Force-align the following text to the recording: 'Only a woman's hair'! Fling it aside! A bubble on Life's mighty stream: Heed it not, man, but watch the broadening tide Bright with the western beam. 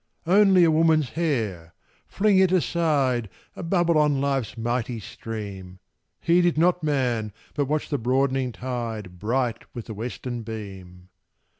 'Only 0.25 0.63
a 0.63 0.71
woman's 0.71 1.09
hair'! 1.11 1.75
Fling 2.07 2.39
it 2.39 2.51
aside! 2.51 3.29
A 3.55 3.61
bubble 3.61 3.99
on 3.99 4.19
Life's 4.19 4.57
mighty 4.57 4.99
stream: 4.99 5.77
Heed 6.21 6.43
it 6.47 6.57
not, 6.57 6.81
man, 6.81 7.31
but 7.53 7.65
watch 7.65 7.87
the 7.87 7.99
broadening 7.99 8.51
tide 8.51 9.19
Bright 9.19 9.59
with 9.75 9.85
the 9.85 9.93
western 9.93 10.41
beam. 10.41 11.09